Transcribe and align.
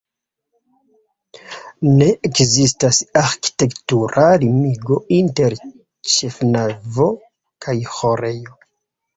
Ne 1.89 2.07
ekzistas 2.29 3.01
arĥitektura 3.23 4.23
limigo 4.45 4.97
inter 5.19 5.57
ĉefnavo 6.15 7.09
kaj 7.67 7.79
ĥorejo. 8.01 8.61